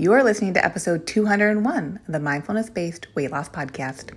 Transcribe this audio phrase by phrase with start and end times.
[0.00, 4.16] You are listening to episode 201 of the Mindfulness Based Weight Loss Podcast.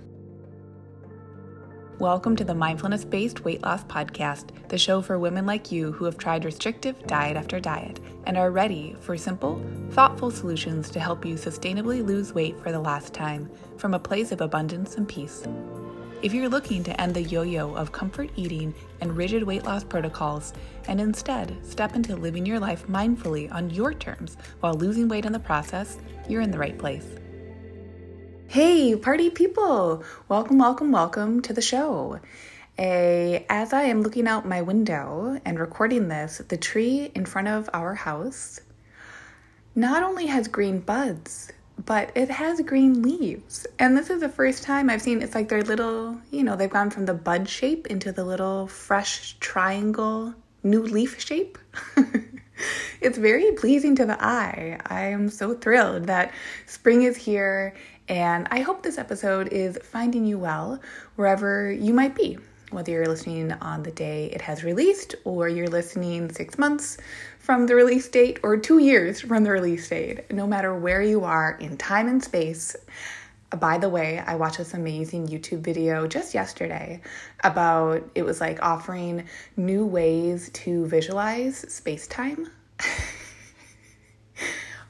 [1.98, 6.04] Welcome to the Mindfulness Based Weight Loss Podcast, the show for women like you who
[6.04, 9.60] have tried restrictive diet after diet and are ready for simple,
[9.90, 14.30] thoughtful solutions to help you sustainably lose weight for the last time from a place
[14.30, 15.42] of abundance and peace.
[16.22, 19.82] If you're looking to end the yo yo of comfort eating and rigid weight loss
[19.82, 20.52] protocols
[20.86, 25.32] and instead step into living your life mindfully on your terms while losing weight in
[25.32, 25.98] the process,
[26.28, 27.08] you're in the right place.
[28.46, 30.04] Hey, party people!
[30.28, 32.20] Welcome, welcome, welcome to the show.
[32.78, 37.48] A, as I am looking out my window and recording this, the tree in front
[37.48, 38.60] of our house
[39.74, 41.50] not only has green buds,
[41.84, 43.66] but it has green leaves.
[43.78, 46.70] And this is the first time I've seen it's like they're little, you know, they've
[46.70, 51.58] gone from the bud shape into the little fresh triangle new leaf shape.
[53.00, 54.78] it's very pleasing to the eye.
[54.86, 56.32] I am so thrilled that
[56.66, 57.74] spring is here,
[58.08, 60.80] and I hope this episode is finding you well
[61.16, 62.38] wherever you might be
[62.72, 66.96] whether you're listening on the day it has released or you're listening six months
[67.42, 71.24] from the release date or two years from the release date, no matter where you
[71.24, 72.76] are in time and space.
[73.58, 77.00] By the way, I watched this amazing YouTube video just yesterday
[77.42, 79.24] about it was like offering
[79.56, 82.48] new ways to visualize space time.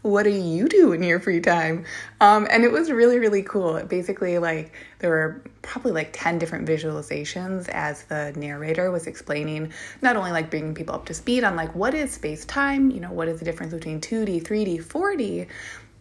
[0.03, 1.84] what do you do in your free time?
[2.20, 3.83] Um, and it was really, really cool.
[3.84, 10.17] Basically, like there were probably like 10 different visualizations as the narrator was explaining, not
[10.17, 13.12] only like bringing people up to speed on like what is space time, you know,
[13.12, 15.47] what is the difference between 2D, 3D, 4D,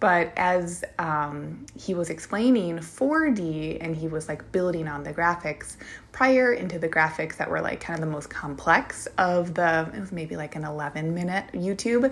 [0.02, 5.78] but as um, he was explaining 4D and he was like building on the graphics
[6.12, 10.00] prior into the graphics that were like kind of the most complex of the, it
[10.00, 12.12] was maybe like an 11 minute YouTube.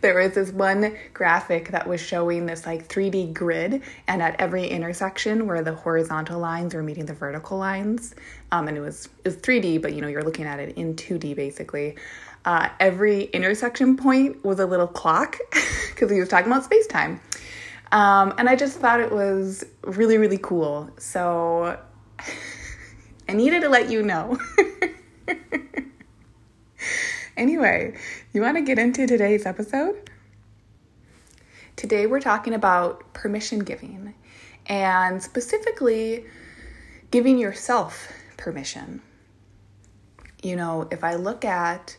[0.00, 4.66] There was this one graphic that was showing this like 3D grid, and at every
[4.66, 8.16] intersection where the horizontal lines were meeting the vertical lines,
[8.50, 10.96] um, and it was, it was 3D, but you know, you're looking at it in
[10.96, 11.94] 2D basically.
[12.44, 15.36] Uh, every intersection point was a little clock
[15.90, 17.20] because he was talking about space time.
[17.90, 20.90] Um, and I just thought it was really, really cool.
[20.98, 21.78] So
[23.28, 24.38] I needed to let you know.
[27.36, 27.96] anyway,
[28.32, 30.10] you want to get into today's episode?
[31.76, 34.14] Today we're talking about permission giving
[34.66, 36.26] and specifically
[37.10, 39.00] giving yourself permission.
[40.42, 41.96] You know, if I look at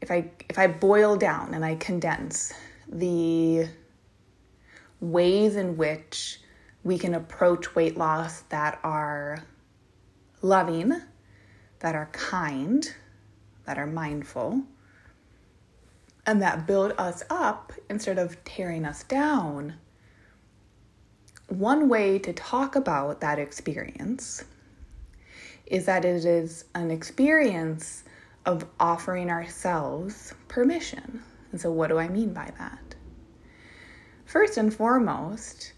[0.00, 2.52] if I if I boil down and I condense
[2.88, 3.68] the
[5.00, 6.40] ways in which
[6.84, 9.44] we can approach weight loss that are
[10.42, 11.00] loving,
[11.80, 12.94] that are kind,
[13.66, 14.62] that are mindful,
[16.26, 19.74] and that build us up instead of tearing us down.
[21.48, 24.44] One way to talk about that experience
[25.66, 28.04] is that it is an experience
[28.46, 31.22] of offering ourselves permission.
[31.52, 32.89] And so, what do I mean by that?
[34.30, 35.72] First and foremost,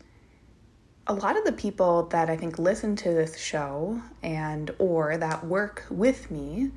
[1.06, 5.46] a lot of the people that I think listen to this show and or that
[5.46, 6.70] work with me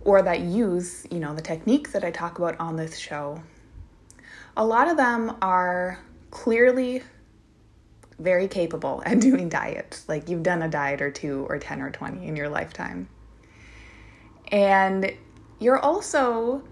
[0.00, 3.40] or that use, you know, the techniques that I talk about on this show,
[4.56, 6.00] a lot of them are
[6.32, 7.04] clearly
[8.18, 10.04] very capable at doing diets.
[10.08, 13.08] Like you've done a diet or two or 10 or 20 in your lifetime.
[14.50, 15.12] And
[15.60, 16.64] you're also,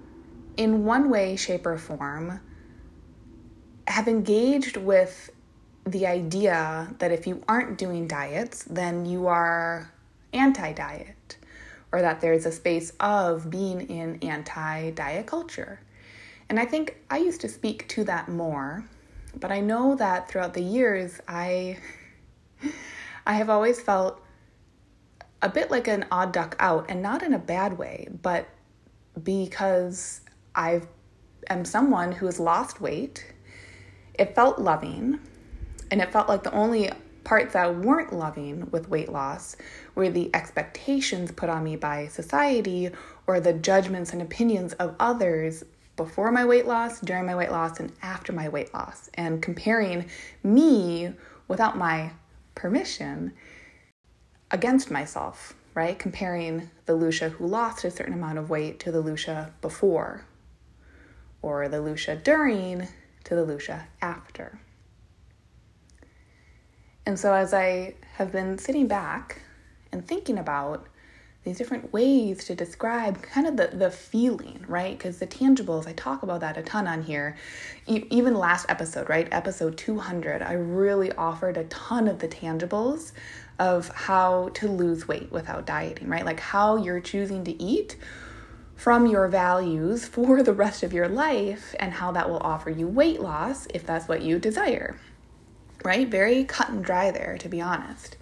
[0.56, 2.41] in one way, shape, or form,
[3.86, 5.30] have engaged with
[5.84, 9.92] the idea that if you aren't doing diets, then you are
[10.32, 11.36] anti diet,
[11.92, 15.80] or that there's a space of being in anti diet culture.
[16.48, 18.84] And I think I used to speak to that more,
[19.38, 21.78] but I know that throughout the years, I,
[23.26, 24.20] I have always felt
[25.42, 28.48] a bit like an odd duck out, and not in a bad way, but
[29.22, 30.20] because
[30.54, 30.82] I
[31.48, 33.32] am someone who has lost weight.
[34.19, 35.21] It felt loving,
[35.91, 36.91] and it felt like the only
[37.24, 39.57] parts that weren't loving with weight loss
[39.95, 42.91] were the expectations put on me by society
[43.27, 45.65] or the judgments and opinions of others
[45.97, 50.07] before my weight loss, during my weight loss, and after my weight loss, and comparing
[50.42, 51.12] me
[51.48, 52.12] without my
[52.54, 53.33] permission
[54.51, 55.98] against myself, right?
[55.98, 60.24] Comparing the Lucia who lost a certain amount of weight to the Lucia before,
[61.42, 62.86] or the Lucia during
[63.26, 64.58] to the Lucia after.
[67.04, 69.42] And so, as I have been sitting back
[69.92, 70.86] and thinking about
[71.44, 74.98] these different ways to describe kind of the, the feeling, right?
[74.98, 77.36] Because the tangibles, I talk about that a ton on here.
[77.86, 79.28] E- even last episode, right?
[79.30, 83.12] Episode 200, I really offered a ton of the tangibles
[83.60, 86.24] of how to lose weight without dieting, right?
[86.24, 87.96] Like how you're choosing to eat
[88.76, 92.86] from your values for the rest of your life and how that will offer you
[92.86, 94.96] weight loss if that's what you desire,
[95.82, 96.06] right?
[96.08, 98.16] Very cut and dry there, to be honest.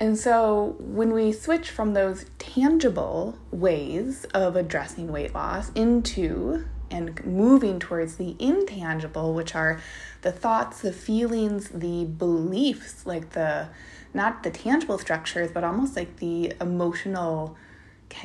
[0.00, 7.24] And so when we switch from those tangible ways of addressing weight loss into and
[7.24, 9.80] moving towards the intangible, which are
[10.22, 13.68] the thoughts, the feelings, the beliefs, like the
[14.14, 17.56] not the tangible structures, but almost like the emotional,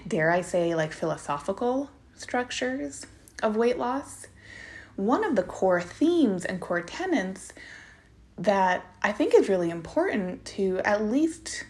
[0.07, 3.05] dare I say, like philosophical structures
[3.41, 4.27] of weight loss.
[4.95, 7.51] One of the core themes and core tenets
[8.37, 11.65] that I think is really important to at least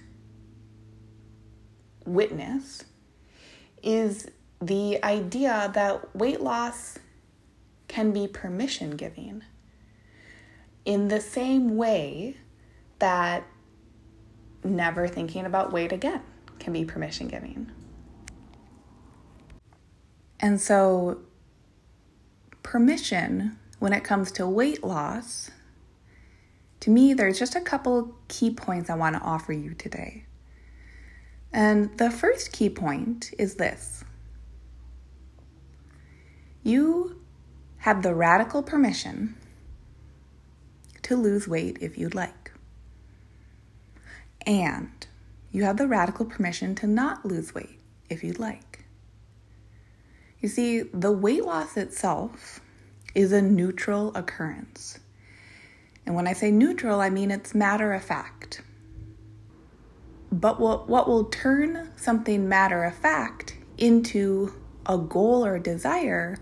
[2.05, 2.83] witness
[3.81, 4.29] is
[4.61, 6.99] the idea that weight loss
[7.87, 9.43] can be permission giving
[10.85, 12.37] in the same way
[12.99, 13.43] that
[14.63, 16.21] never thinking about weight again
[16.59, 17.69] can be permission giving.
[20.43, 21.21] And so,
[22.63, 25.49] permission when it comes to weight loss
[26.81, 30.25] to me, there's just a couple key points I want to offer you today.
[31.53, 34.03] And the first key point is this
[36.61, 37.21] you
[37.77, 39.37] have the radical permission
[41.03, 42.51] to lose weight if you'd like.
[44.45, 45.07] And
[45.53, 47.79] you have the radical permission to not lose weight
[48.09, 48.72] if you'd like.
[50.43, 52.59] You see, the weight loss itself
[53.15, 54.99] is a neutral occurrence.
[56.05, 58.61] And when I say neutral, I mean it's matter of fact.
[60.33, 64.53] But what, what will turn something matter of fact into
[64.85, 66.37] a goal or a desire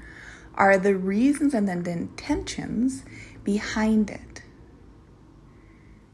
[0.56, 3.06] are the reasons and then the intentions
[3.44, 4.42] behind it.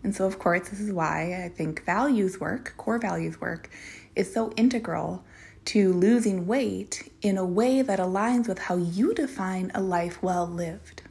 [0.04, 3.70] And so, of course, this is why I think values work, core values work,
[4.14, 5.24] is so integral
[5.68, 10.48] to losing weight in a way that aligns with how you define a life well
[10.48, 11.02] lived.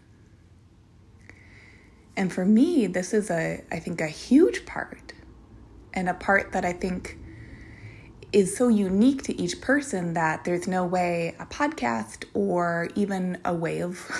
[2.16, 5.12] And for me, this is a, I think, a huge part,
[5.92, 7.18] and a part that I think
[8.32, 13.54] is so unique to each person that there's no way a podcast or even a
[13.54, 14.10] way of,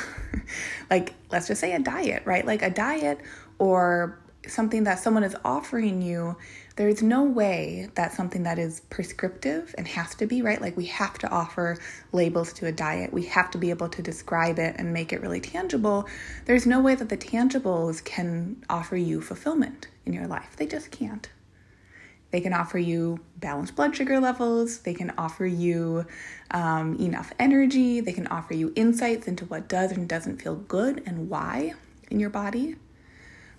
[0.91, 2.45] like, let's just say a diet, right?
[2.45, 3.21] Like a diet
[3.59, 6.37] or something that someone is offering you
[6.77, 10.61] there's no way that something that is prescriptive and has to be, right?
[10.61, 11.79] Like we have to offer
[12.13, 13.15] labels to a diet.
[13.15, 16.07] We have to be able to describe it and make it really tangible.
[16.45, 20.55] There's no way that the tangibles can offer you fulfillment in your life.
[20.57, 21.27] They just can't.
[22.31, 24.81] They can offer you balanced blood sugar levels.
[24.81, 26.05] They can offer you
[26.51, 28.01] um, enough energy.
[28.01, 31.73] They can offer you insights into what does and doesn't feel good and why
[32.11, 32.77] in your body.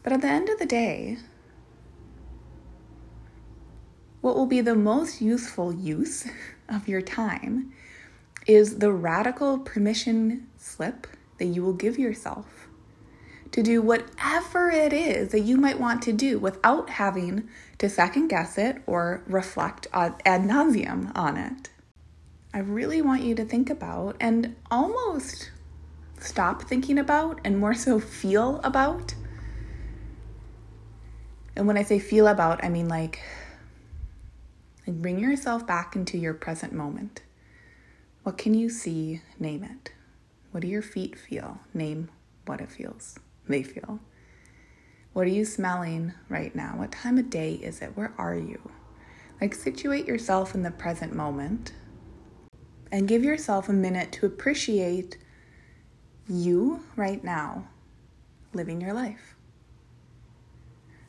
[0.03, 1.17] But at the end of the day,
[4.27, 6.27] what will be the most useful use
[6.69, 7.71] of your time
[8.45, 11.07] is the radical permission slip
[11.37, 12.67] that you will give yourself
[13.53, 17.47] to do whatever it is that you might want to do without having
[17.77, 21.69] to second guess it or reflect ad nauseum on it.
[22.53, 25.51] I really want you to think about and almost
[26.19, 29.15] stop thinking about and more so feel about.
[31.55, 33.21] And when I say feel about, I mean like
[34.87, 37.21] and bring yourself back into your present moment.
[38.23, 39.21] What can you see?
[39.37, 39.91] Name it.
[40.51, 41.59] What do your feet feel?
[41.73, 42.09] Name
[42.45, 43.19] what it feels.
[43.47, 43.99] They feel.
[45.13, 46.73] What are you smelling right now?
[46.77, 47.95] What time of day is it?
[47.95, 48.71] Where are you?
[49.39, 51.73] Like, situate yourself in the present moment
[52.91, 55.17] and give yourself a minute to appreciate
[56.27, 57.67] you right now
[58.53, 59.35] living your life.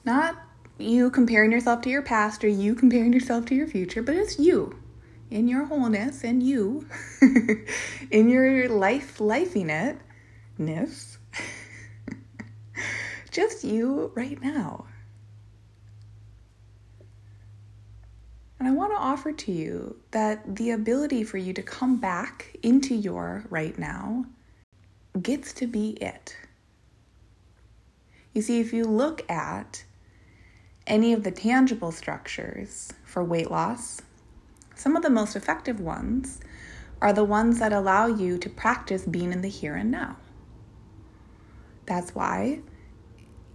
[0.04, 0.36] Not
[0.78, 4.38] you comparing yourself to your past or you comparing yourself to your future, but it's
[4.38, 4.78] you
[5.30, 6.86] in your wholeness and you
[8.10, 9.98] in your life, lifing it,
[10.56, 11.18] ness.
[13.30, 14.86] Just you right now.
[18.58, 22.56] And I want to offer to you that the ability for you to come back
[22.62, 24.24] into your right now
[25.20, 26.36] gets to be it.
[28.32, 29.84] You see, if you look at
[30.88, 34.02] any of the tangible structures for weight loss,
[34.74, 36.40] some of the most effective ones
[37.00, 40.16] are the ones that allow you to practice being in the here and now.
[41.86, 42.60] That's why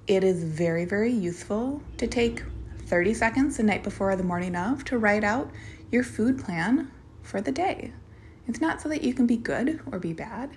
[0.08, 2.44] it is very, very useful to take
[2.86, 5.52] 30 seconds the night before or the morning of to write out
[5.92, 7.94] your food plan for the day.
[8.48, 10.52] It's not so that you can be good or be bad,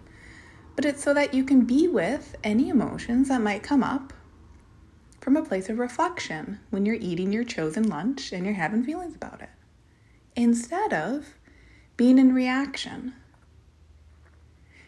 [0.74, 4.12] but it's so that you can be with any emotions that might come up
[5.26, 9.16] from a place of reflection when you're eating your chosen lunch and you're having feelings
[9.16, 9.48] about it,
[10.36, 11.34] instead of
[11.96, 13.12] being in reaction.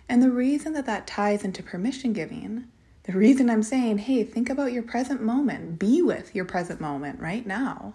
[0.08, 2.68] And the reason that that ties into permission giving,
[3.02, 7.18] the reason I'm saying, hey, think about your present moment, be with your present moment
[7.18, 7.94] right now,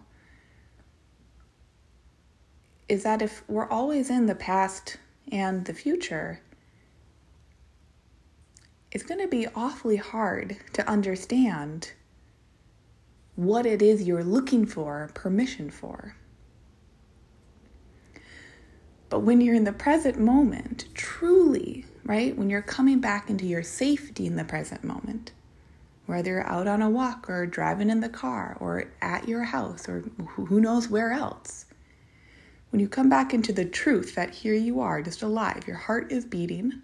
[2.89, 4.97] is that if we're always in the past
[5.31, 6.41] and the future,
[8.91, 11.93] it's going to be awfully hard to understand
[13.35, 16.15] what it is you're looking for permission for.
[19.09, 23.63] But when you're in the present moment, truly, right, when you're coming back into your
[23.63, 25.31] safety in the present moment,
[26.05, 29.87] whether you're out on a walk or driving in the car or at your house
[29.87, 30.01] or
[30.35, 31.65] who knows where else,
[32.71, 36.11] when you come back into the truth that here you are, just alive, your heart
[36.11, 36.81] is beating,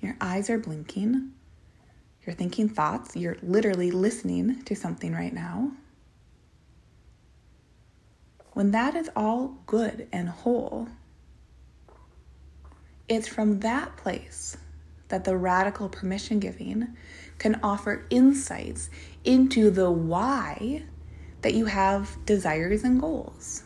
[0.00, 1.30] your eyes are blinking,
[2.24, 5.72] you're thinking thoughts, you're literally listening to something right now.
[8.52, 10.88] When that is all good and whole,
[13.08, 14.56] it's from that place
[15.08, 16.96] that the radical permission giving
[17.38, 18.88] can offer insights
[19.24, 20.84] into the why
[21.42, 23.64] that you have desires and goals.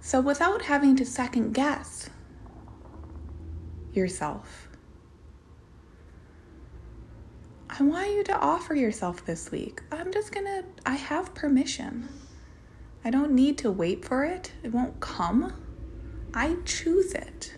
[0.00, 2.10] So, without having to second guess
[3.92, 4.63] yourself,
[7.76, 9.82] I want you to offer yourself this week.
[9.90, 12.08] I'm just gonna, I have permission.
[13.04, 15.52] I don't need to wait for it, it won't come.
[16.32, 17.56] I choose it.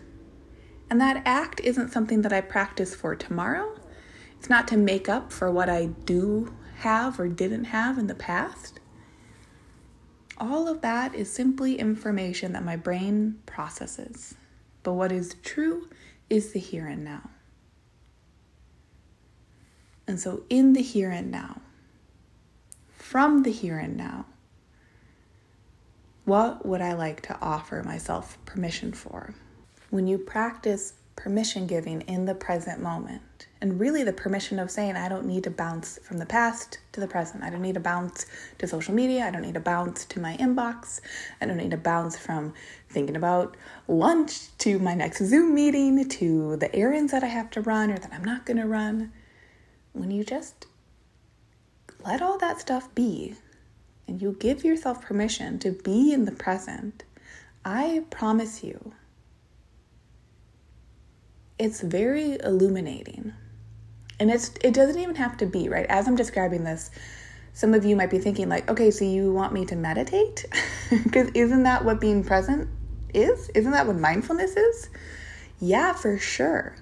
[0.89, 3.79] And that act isn't something that I practice for tomorrow.
[4.39, 8.15] It's not to make up for what I do have or didn't have in the
[8.15, 8.79] past.
[10.39, 14.33] All of that is simply information that my brain processes.
[14.81, 15.89] But what is true
[16.27, 17.29] is the here and now.
[20.07, 21.61] And so, in the here and now,
[22.89, 24.25] from the here and now,
[26.25, 29.33] what would I like to offer myself permission for?
[29.89, 33.47] When you practice permission giving in the present moment.
[33.59, 37.01] And really, the permission of saying, I don't need to bounce from the past to
[37.01, 37.43] the present.
[37.43, 38.27] I don't need to bounce
[38.59, 39.25] to social media.
[39.25, 41.01] I don't need to bounce to my inbox.
[41.41, 42.53] I don't need to bounce from
[42.87, 47.61] thinking about lunch to my next Zoom meeting to the errands that I have to
[47.61, 49.11] run or that I'm not going to run.
[49.93, 50.67] When you just
[52.05, 53.35] let all that stuff be
[54.07, 57.03] and you give yourself permission to be in the present,
[57.65, 58.93] I promise you
[61.59, 63.33] it's very illuminating.
[64.19, 65.85] And it's it doesn't even have to be, right?
[65.87, 66.89] As I'm describing this,
[67.53, 70.45] some of you might be thinking like, "Okay, so you want me to meditate?"
[71.03, 72.69] Because isn't that what being present
[73.13, 73.49] is?
[73.49, 74.89] Isn't that what mindfulness is?
[75.59, 76.75] Yeah, for sure.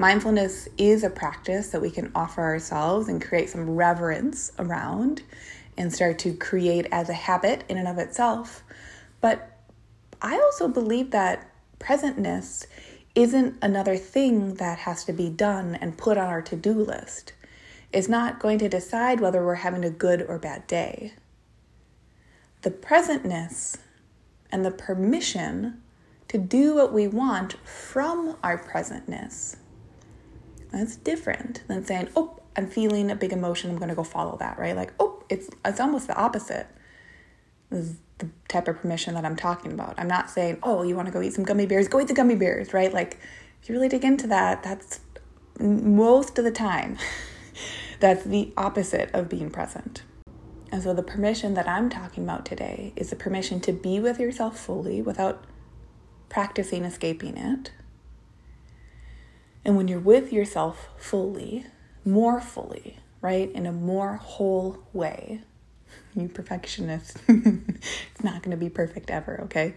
[0.00, 5.20] Mindfulness is a practice that we can offer ourselves and create some reverence around
[5.76, 8.62] and start to create as a habit in and of itself.
[9.20, 9.58] But
[10.22, 12.64] I also believe that presentness
[13.14, 17.34] isn't another thing that has to be done and put on our to do list.
[17.92, 21.12] It's not going to decide whether we're having a good or bad day.
[22.62, 23.76] The presentness
[24.50, 25.82] and the permission
[26.28, 29.56] to do what we want from our presentness.
[30.72, 34.58] That's different than saying, oh, I'm feeling a big emotion, I'm gonna go follow that,
[34.58, 34.76] right?
[34.76, 36.66] Like, oh, it's it's almost the opposite.
[37.70, 39.94] This is the type of permission that I'm talking about.
[39.98, 42.14] I'm not saying, oh, you want to go eat some gummy bears, go eat the
[42.14, 42.92] gummy bears, right?
[42.92, 43.18] Like,
[43.62, 45.00] if you really dig into that, that's
[45.58, 46.98] most of the time,
[48.00, 50.02] that's the opposite of being present.
[50.72, 54.20] And so, the permission that I'm talking about today is the permission to be with
[54.20, 55.44] yourself fully without
[56.28, 57.72] practicing escaping it.
[59.70, 61.64] And when you're with yourself fully,
[62.04, 65.42] more fully, right, in a more whole way,
[66.16, 67.18] you perfectionist.
[67.28, 69.76] it's not going to be perfect ever, okay?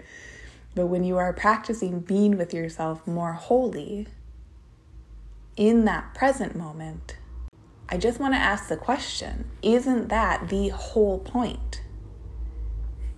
[0.73, 4.07] But when you are practicing being with yourself more wholly
[5.57, 7.17] in that present moment,
[7.87, 11.83] I just want to ask the question isn't that the whole point?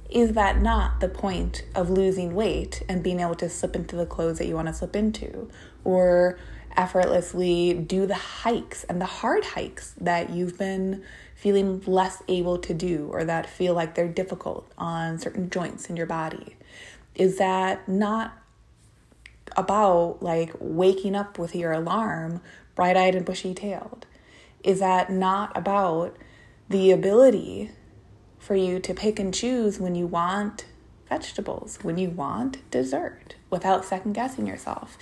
[0.10, 4.06] Is that not the point of losing weight and being able to slip into the
[4.06, 5.50] clothes that you want to slip into?
[5.86, 6.38] Or
[6.78, 11.04] effortlessly do the hikes and the hard hikes that you've been
[11.36, 15.98] feeling less able to do or that feel like they're difficult on certain joints in
[15.98, 16.56] your body?
[17.14, 18.38] Is that not
[19.56, 22.42] about like waking up with your alarm
[22.76, 24.06] bright eyed and bushy tailed?
[24.64, 26.18] Is that not about
[26.70, 27.72] the ability
[28.40, 30.66] for you to pick and choose when you want
[31.10, 34.98] vegetables, when you want dessert, without second guessing yourself.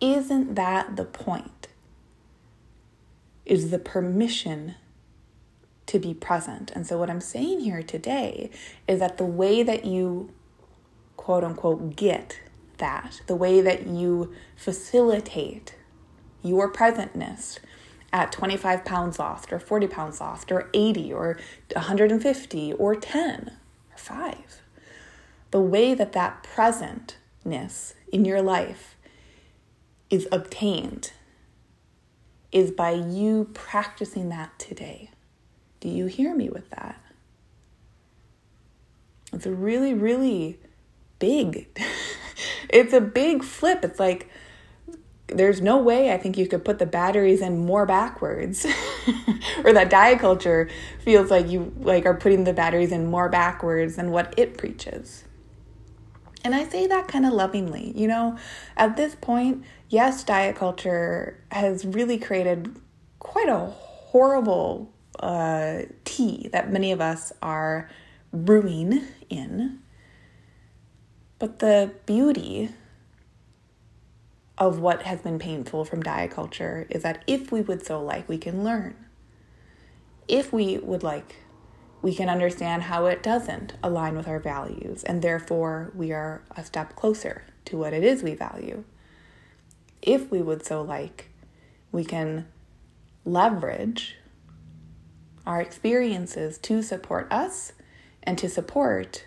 [0.00, 1.68] Isn't that the point?
[3.44, 4.74] Is the permission
[5.86, 6.70] to be present.
[6.72, 8.50] And so, what I'm saying here today
[8.86, 10.30] is that the way that you
[11.16, 12.40] quote unquote get
[12.78, 15.76] that, the way that you facilitate
[16.42, 17.58] your presentness
[18.12, 21.38] at 25 pounds lost, or 40 pounds lost, or 80, or
[21.72, 23.50] 150, or 10,
[23.92, 24.62] or 5,
[25.50, 28.95] the way that that presentness in your life
[30.10, 31.12] is obtained
[32.52, 35.10] is by you practicing that today.
[35.80, 37.00] Do you hear me with that?
[39.32, 40.58] It's a really, really
[41.18, 41.68] big,
[42.68, 43.84] it's a big flip.
[43.84, 44.30] It's like,
[45.28, 48.64] there's no way I think you could put the batteries in more backwards
[49.64, 50.68] or that diet culture
[51.00, 55.24] feels like you like are putting the batteries in more backwards than what it preaches.
[56.44, 57.92] And I say that kind of lovingly.
[57.96, 58.38] You know,
[58.76, 62.74] at this point, yes, diet culture has really created
[63.18, 67.90] quite a horrible uh, tea that many of us are
[68.32, 69.80] brewing in.
[71.38, 72.70] But the beauty
[74.58, 78.28] of what has been painful from diet culture is that if we would so like,
[78.28, 78.94] we can learn.
[80.28, 81.36] If we would like,
[82.00, 86.64] we can understand how it doesn't align with our values, and therefore we are a
[86.64, 88.84] step closer to what it is we value.
[90.02, 91.30] If we would so like,
[91.92, 92.46] we can
[93.24, 94.16] leverage
[95.46, 97.72] our experiences to support us
[98.22, 99.26] and to support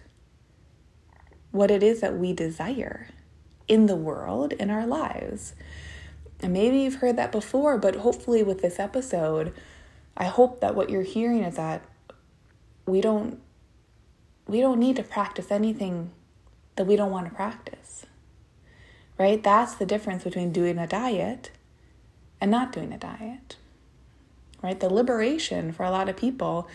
[1.52, 3.08] what it is that we desire
[3.68, 5.54] in the world, in our lives.
[6.42, 9.54] And maybe you've heard that before, but hopefully, with this episode,
[10.16, 11.82] I hope that what you're hearing is that
[12.86, 13.40] we don't
[14.48, 16.12] we don't need to practice anything
[16.76, 18.06] that we don't want to practice.
[19.20, 19.44] Right?
[19.44, 21.52] That's the difference between doing a diet
[22.40, 23.58] and not doing a diet
[24.62, 24.80] right?
[24.80, 26.68] The liberation for a lot of people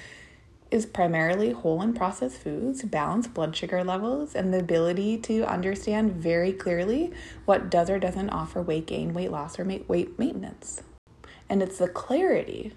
[0.70, 6.12] is primarily whole and processed foods, balanced blood sugar levels, and the ability to understand
[6.12, 7.12] very clearly
[7.44, 10.82] what does or doesn't offer weight gain, weight loss, or weight maintenance.
[11.48, 12.72] And it's the clarity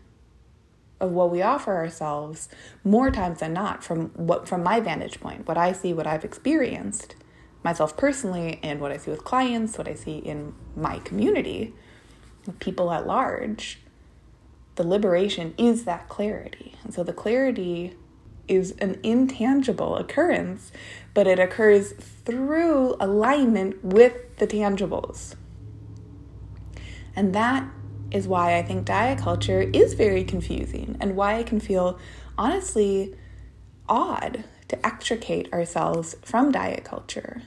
[0.99, 2.49] of what we offer ourselves
[2.83, 6.25] more times than not from what from my vantage point, what I see, what I've
[6.25, 7.15] experienced
[7.67, 11.73] myself personally and what I see with clients, what I see in my community,
[12.59, 13.79] people at large
[14.77, 16.75] the liberation is that clarity.
[16.83, 17.95] And so the clarity
[18.47, 20.71] is an intangible occurrence,
[21.13, 25.35] but it occurs through alignment with the tangibles.
[27.15, 27.67] And that
[28.11, 31.99] is why I think diet culture is very confusing and why it can feel
[32.37, 33.15] honestly
[33.89, 37.41] odd to extricate ourselves from diet culture.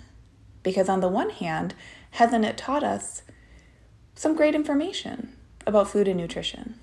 [0.62, 1.74] Because, on the one hand,
[2.12, 3.22] hasn't it taught us
[4.14, 5.34] some great information
[5.66, 6.78] about food and nutrition?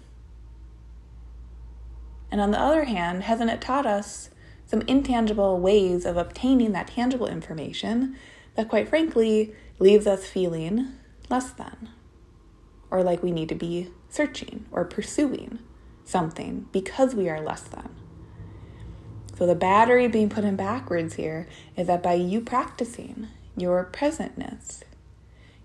[2.32, 4.30] And on the other hand, hasn't it taught us
[4.66, 8.16] some intangible ways of obtaining that tangible information
[8.56, 10.94] that, quite frankly, leaves us feeling
[11.30, 11.90] less than?
[12.90, 15.60] Or like we need to be searching or pursuing
[16.04, 17.90] something because we are less than.
[19.38, 24.84] So, the battery being put in backwards here is that by you practicing your presentness,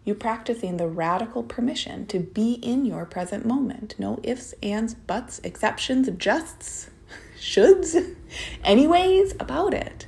[0.04, 3.94] you practicing the radical permission to be in your present moment.
[3.98, 6.90] No ifs, ands, buts, exceptions, justs,
[7.38, 8.16] shoulds,
[8.64, 10.06] anyways about it.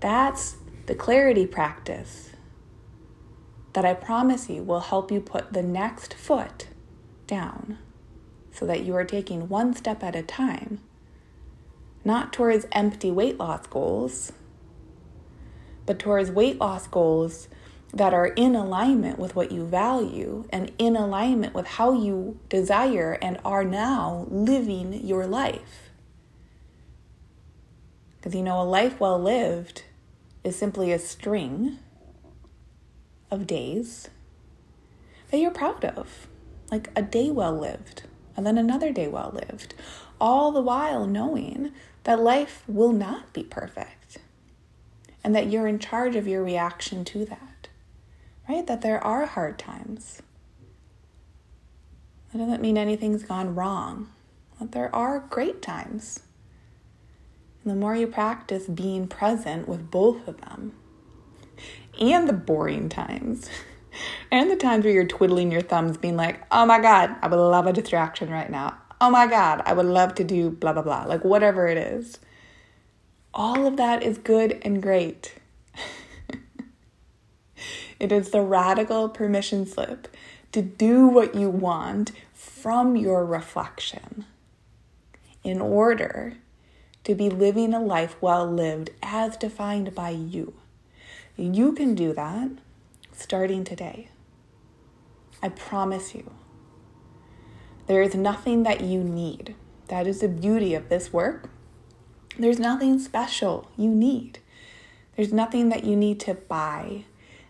[0.00, 2.30] That's the clarity practice
[3.72, 6.68] that I promise you will help you put the next foot
[7.26, 7.78] down
[8.52, 10.80] so that you are taking one step at a time,
[12.04, 14.32] not towards empty weight loss goals,
[15.88, 17.48] but towards weight loss goals
[17.94, 23.16] that are in alignment with what you value and in alignment with how you desire
[23.22, 25.88] and are now living your life.
[28.18, 29.84] Because you know, a life well lived
[30.44, 31.78] is simply a string
[33.30, 34.10] of days
[35.30, 36.28] that you're proud of,
[36.70, 38.02] like a day well lived,
[38.36, 39.74] and then another day well lived,
[40.20, 41.72] all the while knowing
[42.04, 43.97] that life will not be perfect
[45.22, 47.48] and that you're in charge of your reaction to that
[48.48, 48.66] right?
[48.66, 50.22] That there are hard times.
[52.32, 54.08] That doesn't mean anything's gone wrong,
[54.58, 56.20] that there are great times.
[57.62, 60.72] And the more you practice being present with both of them,
[62.00, 63.48] and the boring times,
[64.30, 67.36] and the times where you're twiddling your thumbs, being like, oh my God, I would
[67.36, 68.78] love a distraction right now.
[69.00, 72.18] Oh my God, I would love to do blah, blah, blah, like whatever it is.
[73.38, 75.34] All of that is good and great.
[78.00, 80.08] it is the radical permission slip
[80.50, 84.24] to do what you want from your reflection
[85.44, 86.34] in order
[87.04, 90.54] to be living a life well lived as defined by you.
[91.36, 92.50] You can do that
[93.12, 94.08] starting today.
[95.40, 96.32] I promise you.
[97.86, 99.54] There is nothing that you need.
[99.86, 101.50] That is the beauty of this work.
[102.38, 104.38] There's nothing special you need.
[105.16, 107.04] There's nothing that you need to buy.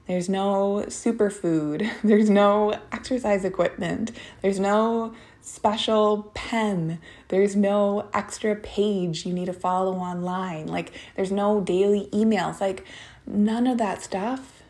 [0.06, 1.90] There's no superfood.
[2.02, 4.12] There's no exercise equipment.
[4.40, 6.98] There's no special pen.
[7.28, 10.66] There's no extra page you need to follow online.
[10.66, 12.60] Like, there's no daily emails.
[12.60, 12.86] Like,
[13.26, 14.62] none of that stuff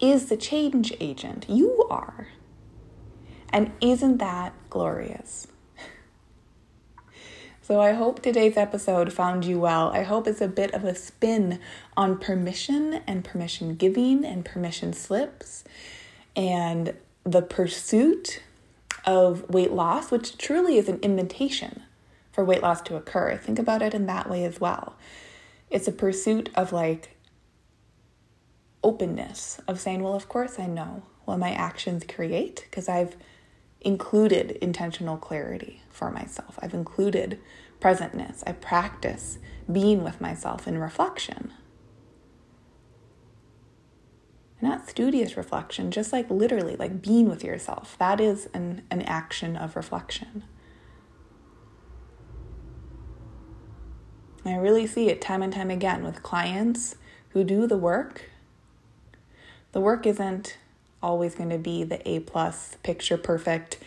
[0.00, 1.46] is the change agent.
[1.48, 2.28] You are.
[3.52, 5.48] And isn't that glorious?
[7.66, 9.90] So I hope today's episode found you well.
[9.90, 11.58] I hope it's a bit of a spin
[11.96, 15.64] on permission and permission giving and permission slips
[16.36, 18.40] and the pursuit
[19.04, 21.82] of weight loss, which truly is an invitation
[22.30, 23.36] for weight loss to occur.
[23.36, 24.94] Think about it in that way as well.
[25.68, 27.16] It's a pursuit of like
[28.84, 33.16] openness, of saying, well, of course I know what my actions create because I've
[33.86, 36.58] included intentional clarity for myself.
[36.60, 37.38] I've included
[37.80, 38.42] presentness.
[38.44, 39.38] I practice
[39.70, 41.52] being with myself in reflection.
[44.60, 47.96] Not studious reflection, just like literally, like being with yourself.
[48.00, 50.42] That is an, an action of reflection.
[54.44, 56.96] I really see it time and time again with clients
[57.30, 58.30] who do the work.
[59.70, 60.56] The work isn't
[61.06, 63.78] always going to be the A plus, picture perfect.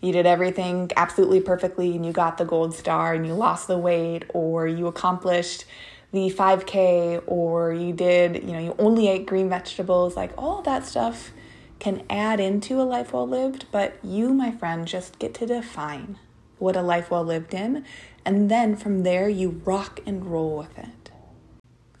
[0.00, 3.78] You did everything absolutely perfectly and you got the gold star and you lost the
[3.78, 5.64] weight or you accomplished
[6.12, 10.16] the 5K or you did, you know, you only ate green vegetables.
[10.16, 11.30] Like all that stuff
[11.78, 16.18] can add into a life well lived, but you, my friend, just get to define
[16.58, 17.84] what a life well lived in.
[18.24, 21.10] And then from there, you rock and roll with it.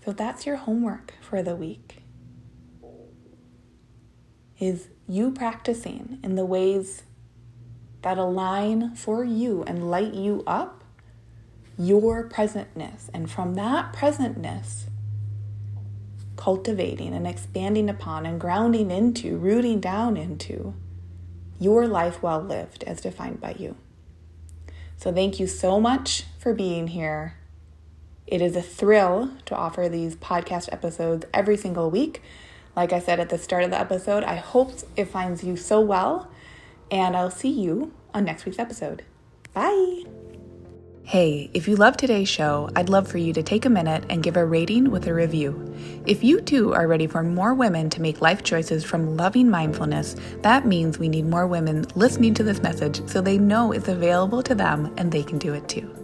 [0.04, 2.03] So that's your homework for the week
[4.64, 7.02] is you practicing in the ways
[8.02, 10.84] that align for you and light you up
[11.78, 13.10] your presentness.
[13.12, 14.84] And from that presentness,
[16.36, 20.74] cultivating and expanding upon and grounding into, rooting down into
[21.58, 23.76] your life well lived as defined by you.
[24.96, 27.34] So, thank you so much for being here.
[28.26, 32.22] It is a thrill to offer these podcast episodes every single week.
[32.76, 35.80] Like I said at the start of the episode, I hope it finds you so
[35.80, 36.30] well,
[36.90, 39.04] and I'll see you on next week's episode.
[39.52, 40.04] Bye.
[41.06, 44.22] Hey, if you love today's show, I'd love for you to take a minute and
[44.22, 45.74] give a rating with a review.
[46.06, 50.16] If you too are ready for more women to make life choices from loving mindfulness,
[50.40, 54.42] that means we need more women listening to this message so they know it's available
[54.44, 56.03] to them and they can do it too.